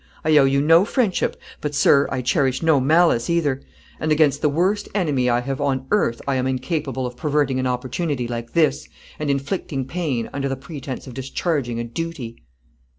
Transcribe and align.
I 0.25 0.35
owe 0.37 0.45
you 0.45 0.61
no 0.63 0.83
friendship, 0.83 1.39
but, 1.61 1.75
sir, 1.75 2.07
I 2.11 2.23
cherish 2.23 2.63
no 2.63 2.79
malice, 2.81 3.29
either; 3.29 3.61
and 3.99 4.11
against 4.11 4.41
the 4.41 4.49
worst 4.49 4.89
enemy 4.95 5.29
I 5.29 5.41
have 5.41 5.61
on 5.61 5.85
earth 5.91 6.23
I 6.27 6.37
am 6.37 6.47
incapable 6.47 7.05
of 7.05 7.15
perverting 7.15 7.59
an 7.59 7.67
opportunity 7.67 8.27
like 8.27 8.53
this, 8.53 8.89
and 9.19 9.29
inflicting 9.29 9.85
pain, 9.85 10.27
under 10.33 10.49
the 10.49 10.55
pretence 10.57 11.05
of 11.05 11.13
discharging 11.13 11.79
a 11.79 11.83
duty." 11.83 12.41